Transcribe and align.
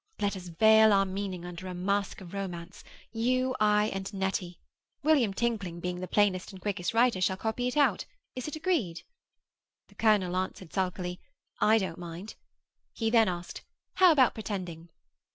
Let 0.19 0.35
us 0.35 0.47
veil 0.47 0.91
our 0.93 1.05
meaning 1.05 1.45
under 1.45 1.67
a 1.67 1.75
mask 1.75 2.21
of 2.21 2.33
romance; 2.33 2.83
you, 3.11 3.55
I, 3.59 3.89
and 3.93 4.11
Nettie. 4.11 4.59
William 5.03 5.31
Tinkling 5.31 5.79
being 5.79 5.99
the 5.99 6.07
plainest 6.07 6.51
and 6.51 6.59
quickest 6.59 6.95
writer, 6.95 7.21
shall 7.21 7.37
copy 7.37 7.71
out. 7.77 8.07
Is 8.35 8.47
it 8.47 8.55
agreed?' 8.55 9.03
The 9.89 9.95
colonel 9.95 10.35
answered 10.35 10.73
sulkily, 10.73 11.19
'I 11.59 11.77
don't 11.77 11.99
mind.' 11.99 12.33
He 12.95 13.11
then 13.11 13.27
asked, 13.27 13.61
'How 13.97 14.11
about 14.11 14.33
pretending? 14.33 14.89